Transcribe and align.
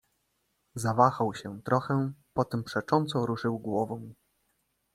"Zawahał 0.75 1.33
się 1.35 1.61
trochę, 1.61 2.11
potem 2.33 2.63
przecząco 2.63 3.25
ruszył 3.25 3.59
głową." 3.59 4.13